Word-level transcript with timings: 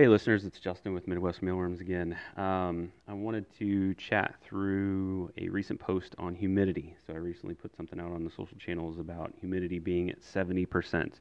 Hey, 0.00 0.08
listeners, 0.08 0.46
it's 0.46 0.58
Justin 0.58 0.94
with 0.94 1.06
Midwest 1.06 1.42
Mealworms 1.42 1.80
again. 1.80 2.16
Um, 2.38 2.90
I 3.06 3.12
wanted 3.12 3.44
to 3.58 3.92
chat 3.96 4.34
through 4.42 5.30
a 5.36 5.50
recent 5.50 5.78
post 5.78 6.14
on 6.16 6.34
humidity. 6.34 6.96
So, 7.06 7.12
I 7.12 7.18
recently 7.18 7.54
put 7.54 7.76
something 7.76 8.00
out 8.00 8.10
on 8.10 8.24
the 8.24 8.30
social 8.30 8.56
channels 8.56 8.98
about 8.98 9.34
humidity 9.38 9.78
being 9.78 10.08
at 10.08 10.22
70%, 10.22 11.12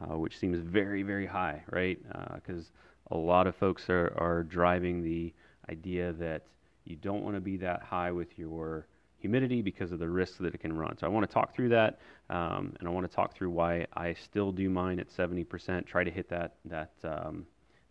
uh, 0.00 0.18
which 0.18 0.40
seems 0.40 0.58
very, 0.58 1.04
very 1.04 1.24
high, 1.24 1.62
right? 1.70 2.00
Because 2.34 2.72
uh, 3.12 3.14
a 3.14 3.16
lot 3.16 3.46
of 3.46 3.54
folks 3.54 3.88
are, 3.88 4.12
are 4.18 4.42
driving 4.42 5.04
the 5.04 5.32
idea 5.70 6.12
that 6.14 6.42
you 6.84 6.96
don't 6.96 7.22
want 7.22 7.36
to 7.36 7.40
be 7.40 7.56
that 7.58 7.80
high 7.80 8.10
with 8.10 8.36
your 8.36 8.88
humidity 9.18 9.62
because 9.62 9.92
of 9.92 10.00
the 10.00 10.08
risks 10.08 10.38
that 10.38 10.52
it 10.52 10.58
can 10.58 10.76
run. 10.76 10.98
So 10.98 11.06
I 11.06 11.10
want 11.10 11.30
to 11.30 11.32
talk 11.32 11.54
through 11.54 11.68
that, 11.68 12.00
um, 12.28 12.74
and 12.80 12.88
I 12.88 12.90
want 12.90 13.08
to 13.08 13.14
talk 13.14 13.36
through 13.36 13.50
why 13.50 13.86
I 13.94 14.14
still 14.14 14.50
do 14.50 14.68
mine 14.68 14.98
at 14.98 15.10
70%. 15.10 15.86
Try 15.86 16.02
to 16.02 16.10
hit 16.10 16.28
that 16.30 16.54
that 16.64 16.90
um, 17.04 17.46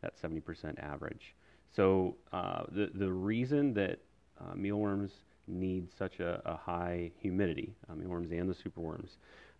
that 0.05 0.21
70% 0.21 0.79
average. 0.79 1.33
So 1.75 2.15
uh, 2.31 2.63
the 2.71 2.89
the 2.93 3.11
reason 3.11 3.73
that 3.73 3.99
uh, 4.39 4.55
mealworms 4.55 5.11
need 5.47 5.87
such 5.97 6.19
a, 6.19 6.41
a 6.45 6.55
high 6.55 7.11
humidity, 7.19 7.75
uh, 7.89 7.95
mealworms 7.95 8.31
and 8.31 8.49
the 8.49 8.55
superworms, 8.55 9.17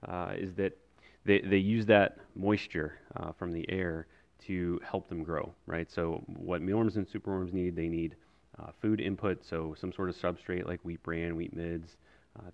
uh, 0.08 0.34
is 0.38 0.54
that 0.55 0.77
they, 1.26 1.41
they 1.41 1.58
use 1.58 1.85
that 1.88 2.18
moisture 2.35 2.99
uh, 3.18 3.31
from 3.31 3.52
the 3.52 3.66
air 3.70 4.08
to 4.48 4.80
help 4.90 5.09
them 5.09 5.23
grow, 5.23 5.54
right? 5.66 5.91
So 5.91 6.23
what 6.27 6.62
mealworms 6.62 6.98
and 6.98 7.07
superworms 7.07 7.52
need, 7.52 7.76
they 7.76 7.88
need 7.88 8.16
uh, 8.59 8.71
food 8.82 9.02
input, 9.02 9.43
so 9.43 9.76
some 9.80 9.91
sort 9.91 10.09
of 10.09 10.16
substrate 10.16 10.68
like 10.68 10.80
wheat 10.84 11.02
bran, 11.04 11.35
wheat 11.35 11.55
midds, 11.55 11.98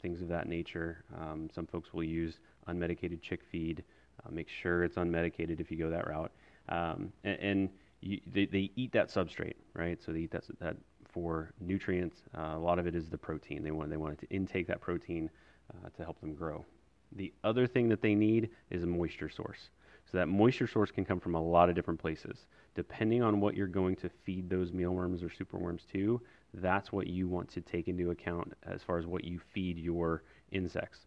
things 0.02 0.22
of 0.22 0.28
that 0.28 0.48
nature. 0.48 1.04
Um, 1.20 1.50
some 1.54 1.66
folks 1.66 1.92
will 1.92 2.04
use 2.04 2.36
unmedicated 2.68 3.22
chick 3.22 3.42
feed. 3.52 3.84
Make 4.30 4.48
sure 4.48 4.84
it's 4.84 4.98
unmedicated 4.98 5.60
if 5.60 5.72
you 5.72 5.78
go 5.78 5.90
that 5.90 6.08
route. 6.08 6.32
Um, 6.72 7.12
and, 7.24 7.40
and 7.40 7.70
you, 8.00 8.20
they, 8.34 8.46
they, 8.46 8.72
eat 8.76 8.94
that 8.94 9.10
substrate, 9.10 9.56
right? 9.74 10.02
So 10.02 10.12
they 10.12 10.22
eat 10.22 10.32
that, 10.32 10.44
that 10.60 10.78
for 11.12 11.52
nutrients. 11.60 12.18
Uh, 12.36 12.54
a 12.56 12.60
lot 12.60 12.80
of 12.80 12.88
it 12.88 12.96
is 12.96 13.10
the 13.10 13.18
protein. 13.18 13.64
They 13.64 13.72
want 13.72 13.90
they 13.90 13.98
want 13.98 14.20
to 14.20 14.30
intake 14.30 14.68
that 14.68 14.82
protein 14.82 15.30
uh, 15.72 15.90
to 15.98 16.04
help 16.04 16.20
them 16.22 16.34
grow. 16.34 16.66
The 17.12 17.34
other 17.44 17.68
thing 17.68 17.90
that 17.90 18.02
they 18.02 18.16
need 18.16 18.50
is 18.70 18.84
a 18.84 18.88
moisture 18.88 19.30
source. 19.30 19.70
So 20.10 20.18
that 20.18 20.28
moisture 20.28 20.68
source 20.68 20.92
can 20.92 21.06
come 21.06 21.20
from 21.20 21.36
a 21.36 21.42
lot 21.42 21.70
of 21.70 21.76
different 21.76 22.00
places. 22.00 22.46
Depending 22.74 23.22
on 23.22 23.42
what 23.42 23.56
you're 23.56 23.68
going 23.68 23.96
to 23.98 24.10
feed 24.26 24.50
those 24.50 24.72
mealworms 24.72 25.24
or 25.24 25.30
superworms 25.30 25.82
to, 25.92 26.22
that's 26.56 26.92
what 26.92 27.08
you 27.08 27.28
want 27.28 27.50
to 27.50 27.62
take 27.62 27.88
into 27.88 28.12
account 28.12 28.54
as 28.64 28.82
far 28.82 28.98
as 28.98 29.06
what 29.06 29.24
you 29.26 29.40
feed 29.54 29.78
your 29.78 30.24
insects. 30.52 31.00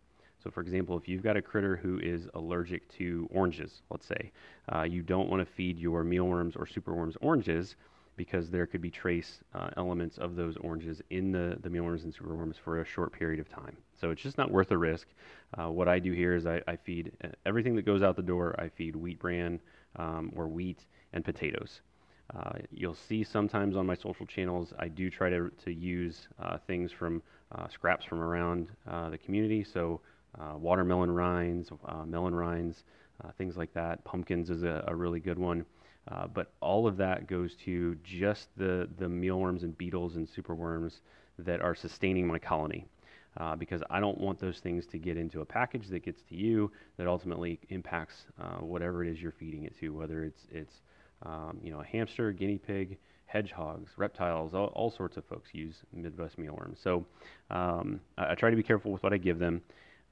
So, 0.44 0.50
for 0.50 0.60
example, 0.60 0.98
if 0.98 1.08
you've 1.08 1.22
got 1.22 1.38
a 1.38 1.42
critter 1.42 1.74
who 1.74 1.98
is 2.00 2.28
allergic 2.34 2.86
to 2.98 3.26
oranges, 3.32 3.80
let's 3.90 4.06
say, 4.06 4.30
uh, 4.70 4.82
you 4.82 5.02
don't 5.02 5.30
want 5.30 5.40
to 5.40 5.50
feed 5.50 5.78
your 5.78 6.04
mealworms 6.04 6.54
or 6.54 6.66
superworms 6.66 7.16
oranges 7.22 7.76
because 8.16 8.50
there 8.50 8.66
could 8.66 8.82
be 8.82 8.90
trace 8.90 9.40
uh, 9.54 9.70
elements 9.78 10.18
of 10.18 10.36
those 10.36 10.58
oranges 10.58 11.00
in 11.08 11.32
the, 11.32 11.56
the 11.62 11.70
mealworms 11.70 12.04
and 12.04 12.14
superworms 12.14 12.56
for 12.62 12.82
a 12.82 12.84
short 12.84 13.10
period 13.10 13.40
of 13.40 13.48
time. 13.48 13.74
So 13.98 14.10
it's 14.10 14.22
just 14.22 14.36
not 14.36 14.50
worth 14.50 14.68
the 14.68 14.76
risk. 14.76 15.08
Uh, 15.58 15.70
what 15.70 15.88
I 15.88 15.98
do 15.98 16.12
here 16.12 16.34
is 16.34 16.46
I, 16.46 16.60
I, 16.68 16.76
feed 16.76 17.12
uh, 17.24 17.28
everything 17.46 17.74
that 17.76 17.86
goes 17.86 18.02
out 18.02 18.14
the 18.14 18.22
door, 18.22 18.54
I 18.58 18.68
feed 18.68 18.94
wheat 18.94 19.18
bran 19.18 19.58
um, 19.96 20.30
or 20.36 20.46
wheat 20.46 20.84
and 21.14 21.24
potatoes. 21.24 21.80
Uh, 22.36 22.58
you'll 22.70 22.94
see 22.94 23.24
sometimes 23.24 23.76
on 23.76 23.86
my 23.86 23.94
social 23.94 24.26
channels, 24.26 24.74
I 24.78 24.88
do 24.88 25.08
try 25.08 25.30
to, 25.30 25.50
to 25.64 25.72
use 25.72 26.28
uh, 26.38 26.58
things 26.66 26.92
from 26.92 27.22
uh, 27.52 27.66
scraps 27.68 28.04
from 28.04 28.20
around 28.20 28.68
the 29.10 29.18
community. 29.18 29.64
So 29.64 30.00
watermelon 30.56 31.10
rinds, 31.10 31.70
melon 32.06 32.34
rinds, 32.34 32.84
things 33.38 33.56
like 33.56 33.72
that. 33.74 34.04
Pumpkins 34.04 34.50
is 34.50 34.62
a, 34.62 34.84
a 34.88 34.94
really 34.94 35.20
good 35.20 35.38
one. 35.38 35.64
Uh, 36.08 36.26
but 36.26 36.52
all 36.60 36.86
of 36.86 36.96
that 36.98 37.26
goes 37.26 37.54
to 37.64 37.96
just 38.04 38.48
the, 38.56 38.88
the 38.98 39.08
mealworms 39.08 39.62
and 39.62 39.76
beetles 39.78 40.16
and 40.16 40.28
superworms 40.28 41.00
that 41.38 41.60
are 41.60 41.74
sustaining 41.74 42.26
my 42.26 42.38
colony. 42.38 42.86
Uh, 43.36 43.56
because 43.56 43.82
I 43.90 43.98
don't 43.98 44.18
want 44.18 44.38
those 44.38 44.60
things 44.60 44.86
to 44.86 44.98
get 44.98 45.16
into 45.16 45.40
a 45.40 45.44
package 45.44 45.88
that 45.88 46.04
gets 46.04 46.22
to 46.28 46.36
you 46.36 46.70
that 46.98 47.08
ultimately 47.08 47.58
impacts 47.70 48.26
uh, 48.40 48.58
whatever 48.58 49.02
it 49.02 49.10
is 49.10 49.20
you're 49.20 49.32
feeding 49.32 49.64
it 49.64 49.76
to, 49.80 49.88
whether 49.88 50.22
it's 50.22 50.42
it's 50.52 50.82
um, 51.24 51.58
you 51.60 51.72
know 51.72 51.80
a 51.80 51.84
hamster, 51.84 52.30
guinea 52.30 52.58
pig, 52.58 52.96
hedgehogs, 53.26 53.90
reptiles, 53.96 54.54
all, 54.54 54.66
all 54.66 54.88
sorts 54.88 55.16
of 55.16 55.24
folks 55.24 55.48
use 55.52 55.74
Midwest 55.92 56.38
mealworms. 56.38 56.78
So 56.80 57.04
um, 57.50 57.98
I, 58.16 58.32
I, 58.32 58.34
try 58.36 58.50
to 58.50 58.56
be 58.56 58.62
careful 58.62 58.92
with 58.92 59.02
what 59.02 59.12
I 59.12 59.16
give 59.16 59.40
them. 59.40 59.62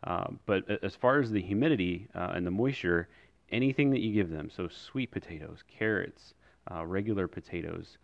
Uh, 0.04 0.26
but 0.46 0.68
as 0.82 0.96
far 0.96 1.20
as 1.20 1.30
the 1.30 1.40
humidity 1.40 2.08
uh, 2.14 2.32
and 2.34 2.46
the 2.46 2.50
moisture, 2.50 3.08
anything 3.50 3.90
that 3.90 4.00
you 4.00 4.12
give 4.12 4.30
them, 4.30 4.50
so 4.50 4.68
sweet 4.68 5.10
potatoes, 5.10 5.62
carrots, 5.68 6.34
uh, 6.70 6.84
regular 6.84 7.28
potatoes, 7.28 7.98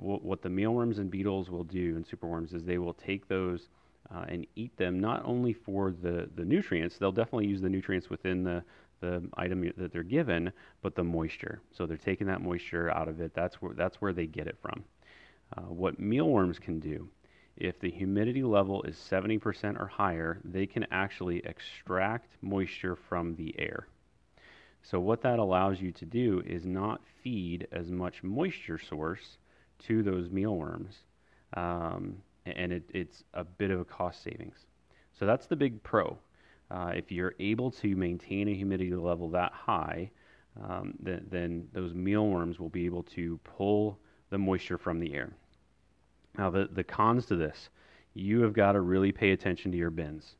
w- 0.00 0.20
what 0.20 0.42
the 0.42 0.48
mealworms 0.48 0.98
and 0.98 1.10
beetles 1.10 1.50
will 1.50 1.64
do 1.64 1.96
and 1.96 2.06
superworms 2.06 2.54
is 2.54 2.64
they 2.64 2.78
will 2.78 2.94
take 2.94 3.28
those 3.28 3.68
uh, 4.14 4.24
and 4.28 4.46
eat 4.56 4.76
them 4.76 5.00
not 5.00 5.22
only 5.24 5.52
for 5.52 5.92
the, 6.02 6.28
the 6.36 6.44
nutrients, 6.44 6.98
they'll 6.98 7.12
definitely 7.12 7.46
use 7.46 7.60
the 7.60 7.68
nutrients 7.68 8.10
within 8.10 8.44
the, 8.44 8.62
the 9.00 9.22
item 9.36 9.70
that 9.76 9.92
they're 9.92 10.02
given, 10.02 10.52
but 10.82 10.94
the 10.94 11.04
moisture. 11.04 11.60
So 11.72 11.86
they're 11.86 11.96
taking 11.96 12.26
that 12.26 12.40
moisture 12.40 12.90
out 12.90 13.08
of 13.08 13.20
it. 13.20 13.32
That's 13.34 13.56
where, 13.62 13.74
that's 13.74 14.00
where 14.00 14.12
they 14.12 14.26
get 14.26 14.46
it 14.46 14.56
from. 14.60 14.84
Uh, 15.56 15.62
what 15.62 15.98
mealworms 16.00 16.58
can 16.58 16.80
do, 16.80 17.08
if 17.56 17.78
the 17.78 17.90
humidity 17.90 18.42
level 18.42 18.82
is 18.82 18.96
70% 18.96 19.80
or 19.80 19.86
higher, 19.86 20.40
they 20.44 20.66
can 20.66 20.86
actually 20.90 21.38
extract 21.44 22.36
moisture 22.42 22.96
from 22.96 23.36
the 23.36 23.54
air. 23.58 23.86
So 24.82 25.00
what 25.00 25.22
that 25.22 25.38
allows 25.38 25.80
you 25.80 25.92
to 25.92 26.04
do 26.04 26.42
is 26.44 26.66
not 26.66 27.00
feed 27.22 27.66
as 27.72 27.90
much 27.90 28.22
moisture 28.22 28.78
source 28.78 29.38
to 29.84 30.02
those 30.02 30.30
mealworms, 30.30 30.94
um, 31.56 32.16
and 32.44 32.72
it, 32.72 32.82
it's 32.92 33.24
a 33.32 33.44
bit 33.44 33.70
of 33.70 33.80
a 33.80 33.84
cost 33.84 34.22
savings. 34.22 34.66
So 35.18 35.24
that's 35.24 35.46
the 35.46 35.56
big 35.56 35.82
pro. 35.82 36.18
Uh, 36.70 36.92
if 36.94 37.12
you're 37.12 37.34
able 37.38 37.70
to 37.70 37.96
maintain 37.96 38.48
a 38.48 38.54
humidity 38.54 38.94
level 38.94 39.30
that 39.30 39.52
high, 39.52 40.10
um, 40.62 40.94
then, 41.00 41.26
then 41.30 41.68
those 41.72 41.94
mealworms 41.94 42.58
will 42.58 42.68
be 42.68 42.84
able 42.84 43.02
to 43.02 43.38
pull 43.44 43.98
the 44.30 44.38
moisture 44.38 44.78
from 44.78 44.98
the 44.98 45.14
air. 45.14 45.32
Now, 46.36 46.50
the, 46.50 46.68
the 46.72 46.84
cons 46.84 47.26
to 47.26 47.36
this, 47.36 47.68
you 48.14 48.42
have 48.42 48.52
got 48.52 48.72
to 48.72 48.80
really 48.80 49.12
pay 49.12 49.32
attention 49.32 49.70
to 49.72 49.78
your 49.78 49.90
bins. 49.90 50.36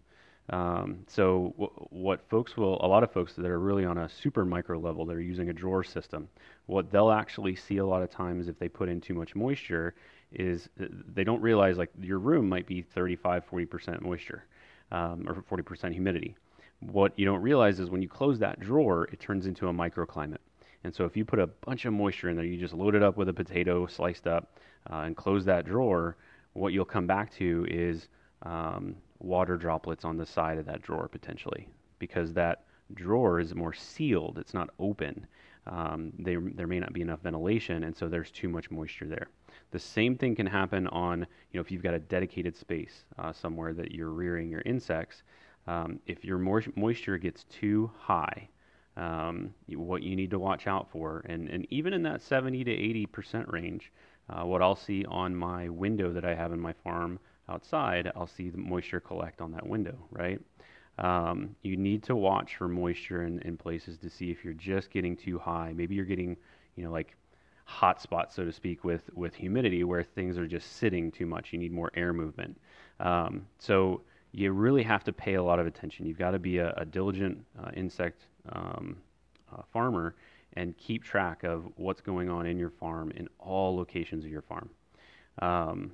Um, 0.51 1.05
so 1.07 1.55
w- 1.59 1.89
what 1.91 2.29
folks 2.29 2.57
will, 2.57 2.85
a 2.85 2.87
lot 2.87 3.03
of 3.03 3.13
folks 3.13 3.35
that 3.35 3.47
are 3.47 3.59
really 3.59 3.85
on 3.85 3.99
a 3.99 4.09
super 4.09 4.45
micro 4.45 4.79
level, 4.79 5.07
they're 5.07 5.21
using 5.21 5.49
a 5.49 5.53
drawer 5.53 5.83
system. 5.83 6.29
What 6.67 6.91
they'll 6.91 7.11
actually 7.11 7.57
see 7.57 7.79
a 7.79 7.87
lot 7.87 8.03
of 8.03 8.11
times 8.11 8.49
if 8.49 8.59
they 8.59 8.69
put 8.69 8.89
in 8.89 9.01
too 9.01 9.15
much 9.15 9.35
moisture 9.35 9.95
is 10.33 10.69
they 10.77 11.25
don't 11.25 11.41
realize 11.41 11.79
like 11.79 11.91
your 12.01 12.19
room 12.19 12.49
might 12.49 12.67
be 12.67 12.83
35, 12.83 13.45
40% 13.51 14.03
moisture 14.03 14.45
um, 14.93 15.27
or 15.27 15.35
40% 15.35 15.93
humidity. 15.93 16.37
What 16.81 17.19
you 17.19 17.25
don't 17.25 17.41
realize 17.41 17.81
is 17.81 17.89
when 17.89 18.03
you 18.03 18.09
close 18.09 18.39
that 18.41 18.61
drawer, 18.61 19.09
it 19.13 19.21
turns 19.21 19.47
into 19.47 19.69
a 19.69 19.73
microclimate. 19.73 20.39
And 20.85 20.95
so 20.95 21.05
if 21.05 21.17
you 21.17 21.25
put 21.25 21.39
a 21.39 21.47
bunch 21.47 21.87
of 21.87 21.93
moisture 21.93 22.29
in 22.29 22.37
there, 22.37 22.45
you 22.45 22.59
just 22.59 22.75
load 22.75 22.95
it 22.95 23.03
up 23.03 23.17
with 23.17 23.29
a 23.29 23.33
potato 23.33 23.87
sliced 23.87 24.27
up 24.27 24.59
uh, 24.91 24.99
and 24.99 25.17
close 25.17 25.45
that 25.47 25.65
drawer, 25.65 26.17
what 26.53 26.73
you'll 26.73 26.85
come 26.85 27.07
back 27.07 27.33
to 27.35 27.67
is 27.69 28.09
um, 28.43 28.95
water 29.19 29.57
droplets 29.57 30.05
on 30.05 30.17
the 30.17 30.27
side 30.27 30.59
of 30.59 30.67
that 30.67 30.83
drawer 30.83 31.09
potentially 31.09 31.69
because 31.99 32.33
that 32.35 32.65
drawer 32.93 33.41
is 33.41 33.55
more 33.55 33.73
sealed. 33.73 34.39
It's 34.39 34.55
not 34.55 34.71
open. 34.79 35.27
Um, 35.67 36.13
there 36.19 36.67
may 36.67 36.79
not 36.79 36.93
be 36.93 37.01
enough 37.01 37.23
ventilation, 37.23 37.85
and 37.85 37.97
so 37.97 38.07
there's 38.07 38.31
too 38.31 38.51
much 38.51 38.71
moisture 38.71 39.07
there. 39.07 39.29
The 39.71 39.79
same 39.79 40.17
thing 40.17 40.37
can 40.37 40.47
happen 40.47 40.87
on, 40.89 41.21
you 41.21 41.59
know, 41.59 41.63
if 41.63 41.71
you've 41.71 41.83
got 41.83 41.95
a 41.95 41.99
dedicated 41.99 42.55
space 42.55 43.05
uh, 43.19 43.33
somewhere 43.33 43.73
that 43.73 43.93
you're 43.93 44.11
rearing 44.11 44.51
your 44.51 44.61
insects. 44.67 45.23
Um, 45.67 46.01
if 46.07 46.23
your 46.23 46.37
moisture 46.37 47.17
gets 47.17 47.45
too 47.45 47.91
high, 47.99 48.51
um, 48.97 49.55
what 49.69 50.03
you 50.03 50.15
need 50.17 50.31
to 50.31 50.39
watch 50.39 50.67
out 50.67 50.89
for, 50.91 51.25
and, 51.29 51.49
and 51.49 51.67
even 51.71 51.93
in 51.93 52.03
that 52.05 52.23
70 52.23 52.65
to 52.65 52.71
80 52.71 53.07
percent 53.07 53.49
range, 53.53 53.91
uh, 54.31 54.45
what 54.45 54.63
I'll 54.63 54.77
see 54.77 55.05
on 55.05 55.35
my 55.35 55.69
window 55.69 56.13
that 56.13 56.25
I 56.25 56.35
have 56.35 56.53
in 56.53 56.61
my 56.61 56.73
farm 56.73 57.19
outside, 57.49 58.11
I'll 58.17 58.27
see 58.27 58.49
the 58.49 58.59
moisture 58.59 59.01
collect 59.01 59.41
on 59.41 59.53
that 59.53 59.67
window, 59.67 59.97
right? 60.11 60.41
Um, 60.99 61.57
you 61.63 61.77
need 61.77 62.03
to 62.05 62.17
watch 62.17 62.57
for 62.57 62.69
moisture 62.69 63.25
in, 63.25 63.41
in 63.41 63.57
places 63.57 63.99
to 63.99 64.09
see 64.09 64.31
if 64.31 64.45
you're 64.45 64.55
just 64.55 64.91
getting 64.91 65.17
too 65.17 65.39
high. 65.39 65.73
Maybe 65.75 65.95
you're 65.95 66.05
getting, 66.05 66.37
you 66.77 66.85
know, 66.85 66.93
like 66.93 67.17
hot 67.65 68.01
spots, 68.01 68.37
so 68.37 68.45
to 68.45 68.53
speak, 68.53 68.85
with, 68.85 69.03
with 69.15 69.35
humidity 69.35 69.85
where 69.85 70.03
things 70.03 70.39
are 70.39 70.47
just 70.47 70.77
sitting 70.77 71.11
too 71.11 71.27
much. 71.27 71.53
You 71.53 71.59
need 71.59 71.73
more 71.73 71.91
air 71.95 72.13
movement. 72.13 72.59
Um, 73.01 73.47
so 73.59 74.03
you 74.35 74.51
really 74.51 74.83
have 74.83 75.05
to 75.05 75.13
pay 75.13 75.35
a 75.35 75.43
lot 75.43 75.61
of 75.61 75.67
attention. 75.67 76.07
You've 76.07 76.19
got 76.19 76.33
to 76.33 76.41
be 76.41 76.59
a, 76.59 76.75
a 76.77 76.85
diligent 76.85 77.45
uh, 77.63 77.71
insect 77.77 78.23
um, 78.51 78.97
uh, 79.53 79.63
farmer 79.73 80.17
and 80.55 80.77
keep 80.77 81.05
track 81.05 81.45
of 81.45 81.65
what's 81.77 82.01
going 82.01 82.29
on 82.29 82.45
in 82.45 82.59
your 82.59 82.71
farm 82.71 83.13
in 83.13 83.29
all 83.39 83.77
locations 83.77 84.25
of 84.25 84.31
your 84.31 84.43
farm. 84.43 84.71
Um, 85.41 85.93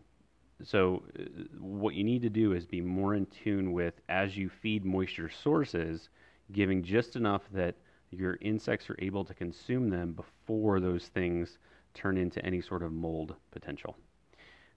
so 0.65 1.03
uh, 1.19 1.23
what 1.59 1.95
you 1.95 2.03
need 2.03 2.23
to 2.23 2.31
do 2.31 2.55
is 2.55 2.65
be 2.65 2.81
more 2.81 3.15
in 3.15 3.27
tune 3.27 3.73
with 3.73 4.01
as 4.09 4.39
you 4.39 4.49
feed 4.49 4.87
moisture 4.87 5.29
sources, 5.29 6.09
giving 6.53 6.83
just 6.83 7.17
enough 7.17 7.43
that 7.53 7.75
your 8.11 8.39
insects 8.41 8.89
are 8.89 8.97
able 9.01 9.25
to 9.25 9.35
consume 9.35 9.91
them 9.91 10.13
before 10.13 10.81
those 10.81 11.09
things 11.09 11.59
turn 11.93 12.17
into 12.17 12.43
any 12.45 12.63
sort 12.63 12.83
of 12.83 12.91
mold 12.91 13.35
potential. 13.51 13.97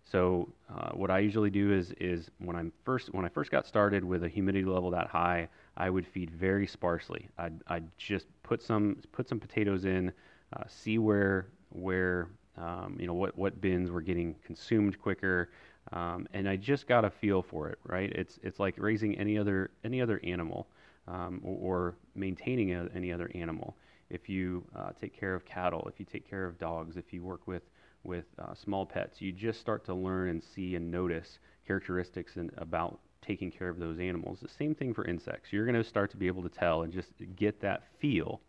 So 0.06 0.50
uh, 0.70 0.92
what 0.92 1.10
I 1.10 1.20
usually 1.20 1.50
do 1.50 1.72
is 1.72 1.92
is 2.00 2.30
when 2.40 2.56
I'm 2.56 2.72
first 2.84 3.14
when 3.14 3.26
I 3.26 3.30
first 3.30 3.52
got 3.52 3.66
started 3.66 4.04
with 4.04 4.24
a 4.24 4.30
humidity 4.30 4.66
level 4.66 4.92
that 4.92 5.08
high, 5.08 5.48
I 5.78 5.90
would 5.90 6.06
feed 6.06 6.30
very 6.32 6.68
sparsely. 6.68 7.30
I'd, 7.38 7.60
I'd 7.68 7.98
just 7.98 8.28
put 8.44 8.62
some 8.62 8.98
put 9.12 9.28
some 9.28 9.40
potatoes 9.40 9.86
in, 9.86 10.12
uh, 10.54 10.64
see 10.68 10.98
where 10.98 11.48
where 11.70 12.28
um, 12.58 12.98
you 13.00 13.08
know 13.08 13.14
what 13.14 13.38
what 13.38 13.60
bins 13.62 13.90
were 13.90 14.02
getting 14.02 14.36
consumed 14.46 15.02
quicker, 15.02 15.50
um, 15.92 16.28
and 16.34 16.48
I 16.48 16.58
just 16.58 16.88
got 16.88 17.06
a 17.06 17.10
feel 17.10 17.42
for 17.42 17.70
it. 17.70 17.80
Right? 17.86 18.12
It's 18.12 18.40
it's 18.44 18.60
like 18.60 18.76
raising 18.78 19.18
any 19.18 19.38
other 19.38 19.72
any 19.84 20.02
other 20.02 20.20
animal, 20.24 20.68
um, 21.08 21.42
or, 21.44 21.58
or, 21.58 21.96
maintaining 22.16 22.74
a, 22.74 22.88
any 22.94 23.12
other 23.12 23.32
animal. 23.34 23.76
If 24.10 24.30
you 24.30 24.64
uh, 24.76 24.92
take 25.00 25.18
care 25.18 25.34
of 25.34 25.46
cattle, 25.46 25.88
if 25.92 26.00
you 26.00 26.06
take 26.06 26.30
care 26.30 26.46
of 26.46 26.60
dogs, 26.60 26.98
if 26.98 27.12
you 27.14 27.24
work 27.24 27.48
with 27.48 27.64
with 28.04 28.26
uh, 28.40 28.54
small 28.54 28.86
pets, 28.86 29.22
you 29.22 29.32
just 29.32 29.60
start 29.60 29.86
to 29.86 29.94
learn 29.94 30.30
and 30.30 30.44
see 30.44 30.76
and 30.76 30.92
notice 30.92 31.40
characteristics 31.66 32.36
in, 32.36 32.52
about 32.58 33.00
taking 33.22 33.50
care 33.50 33.70
of 33.70 33.80
those 33.80 34.00
animals. 34.00 34.40
The 34.42 34.50
same 34.50 34.76
thing 34.76 34.94
for 34.94 35.06
insects. 35.06 35.52
You're 35.52 35.66
going 35.66 35.82
to 35.82 35.88
start 35.88 36.12
to 36.12 36.18
be 36.18 36.28
able 36.28 36.44
to 36.44 36.50
tell 36.50 36.84
and 36.84 36.92
just 36.92 37.10
get 37.36 37.62
that 37.62 37.84
feel 38.00 38.42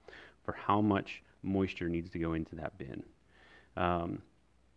for 0.45 0.53
how 0.53 0.81
much 0.81 1.23
moisture 1.43 1.89
needs 1.89 2.11
to 2.11 2.19
go 2.19 2.33
into 2.33 2.57
that 2.57 2.77
bin. 2.79 3.03
Um, 3.77 4.23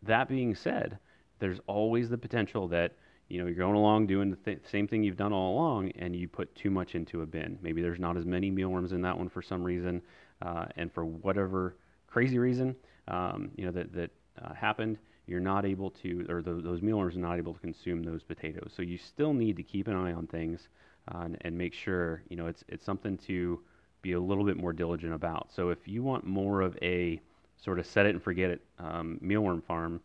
that 0.04 0.30
being 0.30 0.56
said, 0.56 1.00
there's 1.40 1.60
always 1.68 2.10
the 2.10 2.18
potential 2.18 2.68
that 2.70 2.94
you 3.30 3.40
know 3.40 3.46
you're 3.46 3.56
going 3.56 3.76
along 3.76 4.08
doing 4.08 4.30
the 4.30 4.38
th- 4.38 4.62
same 4.72 4.88
thing 4.88 5.04
you've 5.04 5.18
done 5.18 5.34
all 5.34 5.54
along, 5.54 5.92
and 5.98 6.16
you 6.16 6.28
put 6.28 6.56
too 6.56 6.70
much 6.70 6.96
into 6.96 7.22
a 7.22 7.26
bin. 7.26 7.58
Maybe 7.62 7.82
there's 7.82 8.00
not 8.00 8.18
as 8.18 8.26
many 8.26 8.50
mealworms 8.50 8.92
in 8.92 9.02
that 9.02 9.18
one 9.18 9.30
for 9.30 9.42
some 9.42 9.64
reason, 9.64 10.02
uh, 10.42 10.66
and 10.78 10.92
for 10.92 11.06
whatever 11.06 11.76
crazy 12.08 12.40
reason, 12.40 12.76
um, 13.08 13.52
you 13.56 13.66
know 13.66 13.72
that 13.72 13.94
that 13.94 14.12
uh, 14.44 14.54
happened, 14.54 14.98
you're 15.26 15.40
not 15.40 15.66
able 15.66 15.92
to, 15.92 16.26
or 16.30 16.42
the, 16.42 16.54
those 16.54 16.82
mealworms 16.82 17.16
are 17.16 17.20
not 17.20 17.38
able 17.38 17.54
to 17.54 17.60
consume 17.60 18.04
those 18.04 18.24
potatoes. 18.24 18.72
So 18.76 18.82
you 18.82 18.98
still 18.98 19.34
need 19.34 19.58
to 19.58 19.64
keep 19.64 19.88
an 19.88 19.96
eye 19.96 20.14
on 20.14 20.28
things 20.28 20.70
uh, 21.14 21.20
and, 21.20 21.38
and, 21.42 21.58
make 21.58 21.74
sure, 21.74 22.24
you 22.30 22.38
know, 22.38 22.48
it's, 22.48 22.64
it's 22.68 22.86
something 22.86 23.18
to 23.20 23.60
be 24.02 24.14
a 24.14 24.20
little 24.20 24.44
bit 24.44 24.58
more 24.58 24.74
diligent 24.74 25.14
about. 25.14 25.50
So 25.54 25.70
if 25.70 25.88
you 25.88 26.04
want 26.04 26.26
more 26.26 26.62
of 26.62 26.78
a 26.82 27.20
sort 27.58 27.80
of 27.80 27.86
set 27.86 28.06
it 28.06 28.10
and 28.16 28.24
forget 28.24 28.50
it 28.52 28.62
um, 28.80 29.20
mealworm 29.24 29.64
farm, 29.64 30.00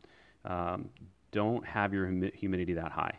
um, 0.44 0.88
don't 1.30 1.64
have 1.64 1.92
your 1.92 2.06
hum- 2.06 2.30
humidity 2.34 2.74
that 2.74 2.90
high. 2.92 3.14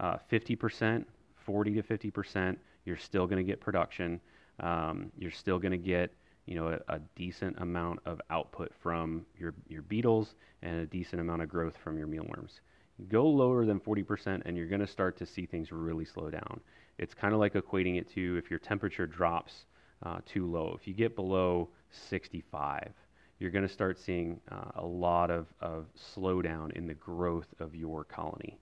Uh, 0.00 0.16
50%, 0.30 1.04
40 1.36 1.74
to 1.74 1.82
50%, 1.82 2.56
you're 2.84 2.96
still 2.96 3.26
going 3.26 3.44
to 3.44 3.48
get 3.48 3.60
production. 3.60 4.20
Um, 4.60 5.12
you're 5.18 5.30
still 5.30 5.58
going 5.58 5.72
to 5.72 5.78
get 5.78 6.12
you 6.46 6.54
know, 6.54 6.68
a, 6.68 6.94
a, 6.94 7.00
decent 7.16 7.58
amount 7.58 8.00
of 8.04 8.20
output 8.30 8.72
from 8.82 9.24
your, 9.38 9.54
your 9.68 9.82
beetles 9.82 10.34
and 10.62 10.80
a 10.80 10.86
decent 10.86 11.20
amount 11.20 11.42
of 11.42 11.48
growth 11.48 11.76
from 11.82 11.96
your 11.96 12.06
mealworms. 12.06 12.60
Go 13.08 13.26
lower 13.26 13.64
than 13.64 13.80
40% 13.80 14.42
and 14.44 14.56
you're 14.56 14.68
going 14.68 14.80
to 14.80 14.86
start 14.86 15.16
to 15.18 15.26
see 15.26 15.46
things 15.46 15.72
really 15.72 16.04
slow 16.04 16.30
down. 16.30 16.60
It's 16.98 17.14
kind 17.14 17.34
of 17.34 17.40
like 17.40 17.54
equating 17.54 17.98
it 17.98 18.08
to 18.14 18.36
if 18.36 18.50
your 18.50 18.58
temperature 18.58 19.06
drops 19.06 19.66
uh, 20.04 20.18
too 20.26 20.46
low. 20.46 20.76
If 20.78 20.86
you 20.86 20.94
get 20.94 21.16
below 21.16 21.70
65, 21.90 22.92
you're 23.38 23.50
going 23.50 23.66
to 23.66 23.72
start 23.72 23.98
seeing 23.98 24.40
uh, 24.50 24.70
a 24.76 24.86
lot 24.86 25.30
of, 25.30 25.46
of 25.60 25.86
slowdown 26.14 26.72
in 26.72 26.86
the 26.86 26.94
growth 26.94 27.48
of 27.58 27.74
your 27.74 28.04
colony. 28.04 28.58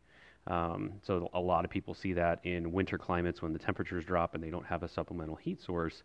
Um, 0.47 0.95
so 1.03 1.29
a 1.35 1.41
lot 1.41 1.65
of 1.65 1.71
people 1.71 1.95
see 1.95 2.15
that 2.15 2.41
in 2.45 2.73
winter 2.73 2.99
climates 2.99 3.43
when 3.43 3.53
the 3.53 3.59
temperatures 3.59 4.05
drop 4.05 4.35
and 4.35 4.43
they 4.43 4.51
don't 4.51 4.67
have 4.67 4.83
a 4.83 4.89
supplemental 4.89 5.37
heat 5.37 5.63
source 5.63 6.03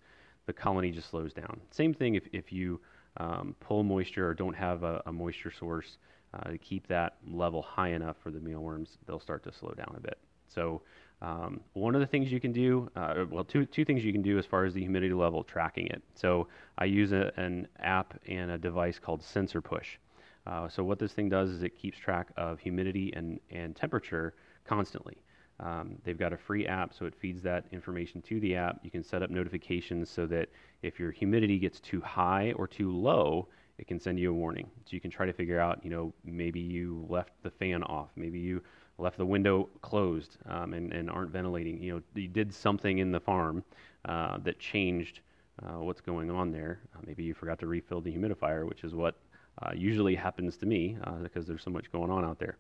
the 0.47 0.53
colony 0.53 0.91
just 0.91 1.09
slows 1.09 1.33
down. 1.33 1.61
Same 1.69 1.93
thing 1.93 2.15
if, 2.15 2.23
if 2.33 2.51
you 2.51 2.79
um, 3.17 3.55
pull 3.59 3.83
moisture 3.83 4.27
or 4.27 4.33
don't 4.33 4.55
have 4.55 4.83
a, 4.83 5.03
a 5.05 5.11
moisture 5.11 5.51
source 5.51 5.97
uh, 6.33 6.49
to 6.49 6.57
keep 6.57 6.87
that 6.87 7.17
level 7.29 7.61
high 7.61 7.89
enough 7.89 8.15
for 8.23 8.31
the 8.31 8.39
mealworms, 8.39 8.97
they'll 9.05 9.19
start 9.19 9.43
to 9.43 9.53
slow 9.53 9.73
down 9.77 9.93
a 9.95 9.99
bit. 9.99 10.17
So 10.47 10.81
um, 11.21 11.61
one 11.73 11.95
of 11.95 12.01
the 12.01 12.07
things 12.07 12.31
you 12.31 12.39
can 12.39 12.51
do, 12.51 12.89
uh, 12.95 13.25
well, 13.29 13.43
two, 13.43 13.65
two 13.65 13.85
things 13.85 14.03
you 14.03 14.11
can 14.11 14.21
do 14.21 14.37
as 14.37 14.45
far 14.45 14.65
as 14.65 14.73
the 14.73 14.81
humidity 14.81 15.13
level 15.13 15.43
tracking 15.43 15.87
it. 15.87 16.01
So 16.15 16.47
I 16.77 16.85
use 16.85 17.11
a, 17.11 17.31
an 17.37 17.67
app 17.79 18.19
and 18.27 18.51
a 18.51 18.57
device 18.57 18.99
called 18.99 19.23
Sensor 19.23 19.61
Push. 19.61 19.97
Uh, 20.45 20.69
so 20.69 20.83
what 20.83 20.99
this 20.99 21.11
thing 21.11 21.27
does 21.27 21.49
is 21.49 21.63
it 21.63 21.77
keeps 21.77 21.97
track 21.97 22.27
of 22.37 22.59
humidity 22.59 23.11
and, 23.15 23.39
and 23.51 23.75
temperature 23.75 24.33
constantly. 24.65 25.17
Um, 25.59 25.97
they've 26.03 26.17
got 26.17 26.33
a 26.33 26.37
free 26.37 26.67
app, 26.67 26.93
so 26.93 27.05
it 27.05 27.15
feeds 27.15 27.41
that 27.43 27.65
information 27.71 28.21
to 28.23 28.39
the 28.39 28.55
app. 28.55 28.79
You 28.83 28.91
can 28.91 29.03
set 29.03 29.23
up 29.23 29.29
notifications 29.29 30.09
so 30.09 30.25
that 30.27 30.49
if 30.83 30.99
your 30.99 31.11
humidity 31.11 31.57
gets 31.57 31.79
too 31.79 32.01
high 32.01 32.53
or 32.53 32.67
too 32.67 32.91
low, 32.91 33.47
it 33.77 33.87
can 33.87 33.99
send 33.99 34.19
you 34.19 34.31
a 34.31 34.33
warning. 34.33 34.69
So 34.85 34.89
you 34.91 35.01
can 35.01 35.11
try 35.11 35.25
to 35.25 35.33
figure 35.33 35.59
out, 35.59 35.83
you 35.83 35.89
know, 35.89 36.13
maybe 36.23 36.59
you 36.59 37.05
left 37.09 37.31
the 37.43 37.49
fan 37.49 37.83
off, 37.83 38.09
maybe 38.15 38.39
you 38.39 38.61
left 38.97 39.17
the 39.17 39.25
window 39.25 39.69
closed 39.81 40.37
um, 40.47 40.73
and, 40.73 40.91
and 40.91 41.09
aren't 41.09 41.31
ventilating. 41.31 41.81
You 41.81 41.95
know, 41.95 42.01
you 42.15 42.27
did 42.27 42.53
something 42.53 42.97
in 42.99 43.11
the 43.11 43.19
farm 43.19 43.63
uh, 44.05 44.37
that 44.39 44.59
changed 44.59 45.21
uh, 45.63 45.79
what's 45.79 46.01
going 46.01 46.31
on 46.31 46.51
there. 46.51 46.79
Uh, 46.95 46.99
maybe 47.05 47.23
you 47.23 47.33
forgot 47.33 47.59
to 47.59 47.67
refill 47.67 48.01
the 48.01 48.11
humidifier, 48.11 48.67
which 48.67 48.83
is 48.83 48.95
what 48.95 49.15
uh, 49.61 49.71
usually 49.75 50.15
happens 50.15 50.57
to 50.57 50.65
me 50.65 50.97
uh, 51.03 51.17
because 51.17 51.45
there's 51.45 51.63
so 51.63 51.71
much 51.71 51.91
going 51.91 52.11
on 52.11 52.23
out 52.23 52.39
there. 52.39 52.57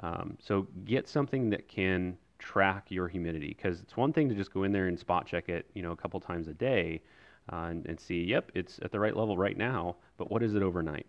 Um, 0.00 0.36
so 0.40 0.66
get 0.84 1.08
something 1.08 1.50
that 1.50 1.68
can 1.68 2.16
track 2.42 2.86
your 2.90 3.08
humidity 3.08 3.54
because 3.56 3.80
it's 3.80 3.96
one 3.96 4.12
thing 4.12 4.28
to 4.28 4.34
just 4.34 4.52
go 4.52 4.64
in 4.64 4.72
there 4.72 4.88
and 4.88 4.98
spot 4.98 5.26
check 5.26 5.48
it, 5.48 5.66
you 5.74 5.82
know, 5.82 5.92
a 5.92 5.96
couple 5.96 6.18
times 6.20 6.48
a 6.48 6.52
day 6.52 7.00
uh, 7.52 7.66
and, 7.70 7.86
and 7.86 7.98
see, 7.98 8.22
yep, 8.22 8.50
it's 8.54 8.78
at 8.82 8.90
the 8.90 8.98
right 8.98 9.16
level 9.16 9.36
right 9.36 9.56
now, 9.56 9.96
but 10.18 10.30
what 10.30 10.42
is 10.42 10.54
it 10.54 10.62
overnight? 10.62 11.06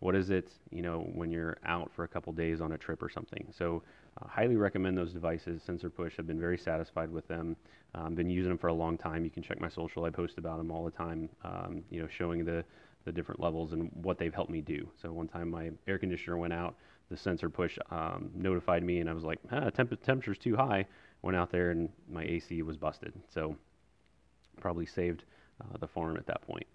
What 0.00 0.14
is 0.14 0.30
it, 0.30 0.50
you 0.70 0.82
know, 0.82 1.00
when 1.14 1.30
you're 1.30 1.56
out 1.64 1.90
for 1.94 2.04
a 2.04 2.08
couple 2.08 2.32
days 2.32 2.60
on 2.60 2.72
a 2.72 2.78
trip 2.78 3.02
or 3.02 3.08
something? 3.08 3.46
So, 3.56 3.82
uh, 4.20 4.28
highly 4.28 4.56
recommend 4.56 4.96
those 4.96 5.12
devices. 5.12 5.62
Sensor 5.62 5.90
Push, 5.90 6.14
I've 6.18 6.26
been 6.26 6.38
very 6.38 6.58
satisfied 6.58 7.10
with 7.10 7.26
them. 7.26 7.56
I've 7.94 8.06
um, 8.06 8.14
been 8.14 8.30
using 8.30 8.50
them 8.50 8.58
for 8.58 8.68
a 8.68 8.74
long 8.74 8.98
time. 8.98 9.24
You 9.24 9.30
can 9.30 9.42
check 9.42 9.60
my 9.60 9.68
social. 9.68 10.04
I 10.04 10.10
post 10.10 10.38
about 10.38 10.58
them 10.58 10.70
all 10.70 10.84
the 10.84 10.90
time. 10.90 11.28
Um, 11.42 11.82
you 11.90 12.00
know, 12.00 12.08
showing 12.08 12.44
the 12.44 12.64
the 13.04 13.12
different 13.12 13.40
levels 13.40 13.72
and 13.72 13.90
what 14.02 14.18
they've 14.18 14.34
helped 14.34 14.50
me 14.50 14.60
do. 14.60 14.88
So 15.00 15.12
one 15.12 15.28
time 15.28 15.50
my 15.50 15.70
air 15.86 15.98
conditioner 15.98 16.38
went 16.38 16.52
out 16.52 16.74
the 17.10 17.16
sensor 17.16 17.50
push 17.50 17.78
um, 17.90 18.30
notified 18.34 18.82
me, 18.82 19.00
and 19.00 19.08
I 19.08 19.12
was 19.12 19.24
like, 19.24 19.38
ah, 19.52 19.70
temp- 19.70 20.02
temperature's 20.02 20.38
too 20.38 20.56
high. 20.56 20.86
Went 21.22 21.36
out 21.36 21.50
there, 21.50 21.70
and 21.70 21.88
my 22.10 22.24
AC 22.24 22.62
was 22.62 22.76
busted. 22.76 23.12
So 23.28 23.56
probably 24.60 24.86
saved 24.86 25.24
uh, 25.60 25.76
the 25.78 25.86
farm 25.86 26.16
at 26.16 26.26
that 26.26 26.42
point. 26.42 26.66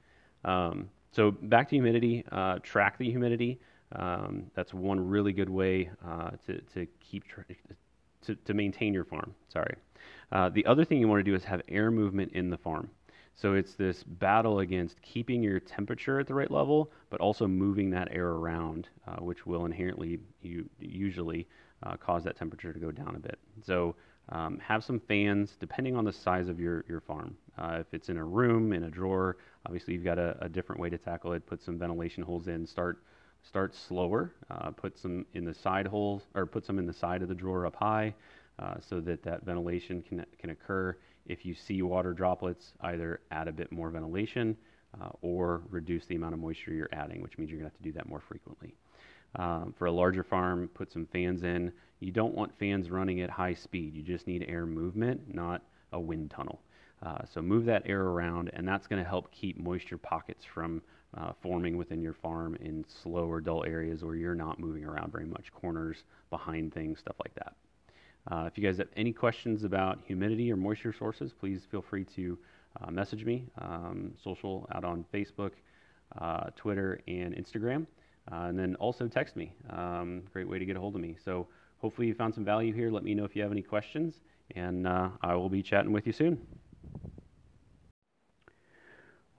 Um, 0.46 0.90
so 1.12 1.32
back 1.32 1.70
to 1.70 1.76
humidity. 1.76 2.24
Uh, 2.32 2.60
track 2.62 2.98
the 2.98 3.10
humidity. 3.10 3.60
Um, 3.96 4.52
that's 4.54 4.74
one 4.74 5.00
really 5.00 5.34
good 5.34 5.50
way 5.50 5.90
uh, 6.06 6.32
to, 6.46 6.62
to 6.74 6.88
keep 7.00 7.28
tra- 7.28 7.46
to, 8.22 8.36
to 8.36 8.54
maintain 8.54 8.94
your 8.94 9.06
farm. 9.06 9.34
Sorry. 9.52 9.76
Uh, 10.32 10.50
the 10.50 10.66
other 10.66 10.86
thing 10.86 11.00
you 11.00 11.08
want 11.08 11.20
to 11.20 11.24
do 11.24 11.36
is 11.36 11.44
have 11.44 11.62
air 11.68 11.90
movement 11.90 12.32
in 12.34 12.50
the 12.50 12.58
farm. 12.58 12.90
So 13.40 13.54
it's 13.54 13.76
this 13.76 14.04
battle 14.04 14.60
against 14.60 15.02
keeping 15.02 15.42
your 15.42 15.62
temperature 15.62 16.20
at 16.20 16.28
the 16.28 16.34
right 16.34 16.52
level, 16.52 16.92
but 17.10 17.22
also 17.22 17.48
moving 17.48 17.90
that 17.92 18.10
air 18.12 18.32
around, 18.32 18.90
uh, 19.08 19.24
which 19.24 19.46
will 19.46 19.66
inherently 19.66 20.20
you, 20.42 20.70
usually 20.78 21.48
uh, 21.84 21.96
cause 21.96 22.26
that 22.26 22.36
temperature 22.36 22.74
to 22.74 22.80
go 22.80 22.92
down 22.92 23.16
a 23.16 23.20
bit. 23.20 23.40
So 23.64 23.96
um, 24.28 24.60
have 24.60 24.84
some 24.84 25.00
fans, 25.00 25.56
depending 25.58 25.96
on 25.96 26.04
the 26.04 26.12
size 26.12 26.50
of 26.50 26.60
your, 26.60 26.84
your 26.90 27.00
farm. 27.00 27.38
Uh, 27.58 27.78
if 27.80 27.94
it's 27.94 28.10
in 28.10 28.18
a 28.18 28.26
room, 28.26 28.74
in 28.74 28.84
a 28.84 28.90
drawer, 28.90 29.38
obviously 29.66 29.94
you've 29.94 30.04
got 30.04 30.20
a, 30.20 30.38
a, 30.42 30.50
different 30.50 30.82
way 30.82 30.90
to 30.90 30.98
tackle 30.98 31.32
it. 31.32 31.46
Put 31.48 31.62
some 31.62 31.80
ventilation 31.80 32.24
holes 32.24 32.50
in. 32.50 32.68
Start 32.68 33.02
start 33.44 33.74
slower. 33.74 34.34
Uh, 34.52 34.72
put 34.72 35.00
some 35.00 35.26
in 35.34 35.46
the 35.46 35.54
side 35.54 35.88
holes, 35.88 36.24
or 36.36 36.46
put 36.46 36.66
some 36.66 36.78
in 36.78 36.86
the 36.86 36.94
side 36.94 37.22
of 37.22 37.30
the 37.30 37.36
drawer 37.36 37.66
up 37.66 37.76
high, 37.76 38.14
uh, 38.60 38.76
so 38.88 39.00
that 39.00 39.24
that 39.24 39.44
ventilation 39.46 40.02
can 40.02 40.26
can 40.38 40.50
occur 40.52 40.96
if 41.26 41.46
you 41.46 41.54
see 41.54 41.82
water 41.82 42.14
droplets, 42.14 42.74
either 42.82 43.22
add 43.32 43.48
a 43.48 43.52
bit 43.52 43.72
more 43.72 43.90
ventilation 43.90 44.58
uh, 45.00 45.10
or 45.22 45.62
reduce 45.70 46.06
the 46.06 46.16
amount 46.16 46.34
of 46.34 46.40
moisture 46.40 46.74
you're 46.74 46.90
adding, 46.92 47.22
which 47.22 47.38
means 47.38 47.50
you're 47.50 47.60
going 47.60 47.70
to 47.70 47.76
have 47.76 47.82
to 47.82 47.84
do 47.84 47.92
that 47.94 48.10
more 48.10 48.20
frequently. 48.20 48.76
Um, 49.36 49.76
for 49.78 49.86
a 49.86 49.92
larger 49.92 50.24
farm, 50.24 50.70
put 50.74 50.92
some 50.92 51.06
fans 51.06 51.44
in. 51.44 51.72
You 52.00 52.12
don't 52.12 52.34
want 52.34 52.58
fans 52.58 52.90
running 52.90 53.22
at 53.22 53.30
high 53.30 53.54
speed. 53.54 53.96
You 53.96 54.02
just 54.02 54.26
need 54.26 54.44
air 54.48 54.66
movement, 54.66 55.34
not 55.34 55.62
a 55.94 56.00
wind 56.00 56.32
tunnel. 56.32 56.62
Uh, 57.04 57.20
so 57.32 57.42
move 57.42 57.66
that 57.66 57.84
air 57.86 58.02
around, 58.02 58.50
and 58.54 58.68
that's 58.68 58.88
going 58.88 59.02
to 59.02 59.08
help 59.08 59.32
keep 59.32 59.58
moisture 59.58 59.98
pockets 59.98 60.44
from 60.44 60.82
uh, 61.16 61.32
forming 61.42 61.78
within 61.78 62.02
your 62.02 62.14
farm 62.14 62.56
in 62.60 62.84
slow 63.04 63.26
or 63.26 63.40
dull 63.40 63.64
areas 63.66 64.04
where 64.04 64.16
you're 64.16 64.36
not 64.36 64.60
moving 64.60 64.84
around 64.84 65.12
very 65.12 65.26
much, 65.26 65.52
corners, 65.54 66.04
behind 66.30 66.74
things, 66.74 67.00
stuff 67.00 67.16
like 67.24 67.34
that. 67.36 67.54
Uh, 68.28 68.46
if 68.48 68.58
you 68.58 68.64
guys 68.64 68.78
have 68.78 68.90
any 68.96 69.12
questions 69.12 69.64
about 69.64 70.00
humidity 70.06 70.52
or 70.52 70.56
moisture 70.56 70.94
sources, 70.94 71.32
please 71.34 71.62
feel 71.70 71.82
free 71.82 72.04
to 72.04 72.38
uh, 72.82 72.92
message 72.92 73.26
me, 73.26 73.46
um, 73.60 74.14
social 74.24 74.68
out 74.74 74.84
on 74.84 75.06
Facebook, 75.14 75.52
uh, 76.20 76.50
Twitter, 76.56 77.00
and 77.08 77.36
Instagram. 77.36 77.86
Uh, 78.32 78.46
and 78.46 78.60
then 78.60 78.76
also 78.76 79.08
text 79.08 79.36
me. 79.36 79.54
Um, 79.72 80.22
great 80.32 80.48
way 80.48 80.60
to 80.60 80.66
get 80.66 80.76
a 80.76 80.80
hold 80.80 80.96
of 80.96 81.02
me. 81.02 81.16
So 81.24 81.48
hopefully 81.80 82.08
you 82.08 82.14
found 82.14 82.36
some 82.36 82.46
value 82.46 82.74
here. 82.74 82.92
Let 82.92 83.04
me 83.04 83.16
know 83.16 83.26
if 83.26 83.36
you 83.36 83.42
have 83.42 83.52
any 83.52 83.64
questions, 83.64 84.22
and 84.56 84.86
uh, 84.86 85.10
I 85.22 85.36
will 85.36 85.50
be 85.50 85.64
chatting 85.64 85.92
with 85.92 86.06
you 86.06 86.14
soon. 86.14 86.40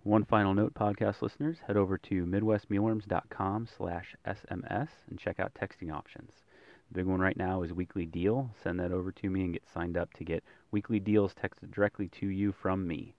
One 0.02 0.24
final 0.24 0.54
note, 0.54 0.72
podcast 0.74 1.20
listeners, 1.20 1.58
head 1.66 1.76
over 1.76 1.98
to 1.98 2.24
midwestmealworms.com 2.24 3.68
slash 3.76 4.16
SMS 4.26 4.88
and 5.10 5.18
check 5.18 5.38
out 5.38 5.52
texting 5.54 5.92
options. 5.92 6.32
Big 6.92 7.06
one 7.06 7.20
right 7.20 7.36
now 7.36 7.62
is 7.62 7.72
weekly 7.72 8.06
deal. 8.06 8.50
Send 8.62 8.80
that 8.80 8.92
over 8.92 9.12
to 9.12 9.30
me 9.30 9.42
and 9.42 9.52
get 9.52 9.62
signed 9.72 9.96
up 9.96 10.12
to 10.14 10.24
get 10.24 10.42
weekly 10.72 10.98
deals 10.98 11.32
texted 11.34 11.70
directly 11.70 12.08
to 12.20 12.26
you 12.26 12.52
from 12.52 12.86
me. 12.86 13.14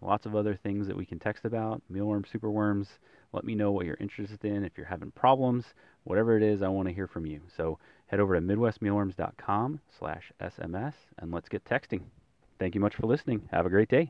Lots 0.00 0.26
of 0.26 0.34
other 0.34 0.56
things 0.56 0.86
that 0.86 0.96
we 0.96 1.06
can 1.06 1.18
text 1.18 1.44
about, 1.44 1.80
mealworms, 1.88 2.28
superworms. 2.32 2.86
Let 3.32 3.44
me 3.44 3.54
know 3.54 3.72
what 3.72 3.86
you're 3.86 3.96
interested 4.00 4.44
in. 4.44 4.64
If 4.64 4.72
you're 4.76 4.86
having 4.86 5.12
problems, 5.12 5.64
whatever 6.02 6.36
it 6.36 6.42
is, 6.42 6.62
I 6.62 6.68
want 6.68 6.88
to 6.88 6.94
hear 6.94 7.06
from 7.06 7.26
you. 7.26 7.40
So 7.56 7.78
head 8.06 8.20
over 8.20 8.34
to 8.34 8.40
midwestmealworms.com 8.40 9.80
slash 9.98 10.32
SMS 10.40 10.94
and 11.18 11.32
let's 11.32 11.48
get 11.48 11.64
texting. 11.64 12.02
Thank 12.58 12.74
you 12.74 12.80
much 12.80 12.96
for 12.96 13.06
listening. 13.06 13.48
Have 13.50 13.66
a 13.66 13.70
great 13.70 13.88
day. 13.88 14.08